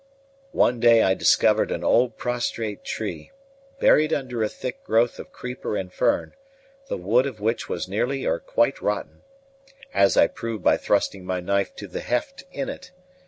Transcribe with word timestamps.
One 0.55 0.79
day 0.79 1.03
I 1.03 1.13
discovered 1.13 1.69
an 1.69 1.83
old 1.83 2.17
prostrate 2.17 2.83
tree, 2.83 3.29
buried 3.79 4.11
under 4.11 4.41
a 4.41 4.49
thick 4.49 4.83
growth 4.83 5.19
of 5.19 5.31
creeper 5.31 5.77
and 5.77 5.93
fern, 5.93 6.33
the 6.87 6.97
wood 6.97 7.27
of 7.27 7.39
which 7.39 7.69
was 7.69 7.87
nearly 7.87 8.25
or 8.25 8.39
quite 8.39 8.81
rotten, 8.81 9.21
as 9.93 10.17
I 10.17 10.25
proved 10.25 10.63
by 10.63 10.77
thrusting 10.77 11.23
my 11.23 11.39
knife 11.39 11.75
to 11.75 11.87
the 11.87 12.01
heft 12.01 12.45
in 12.51 12.67
it. 12.67 12.89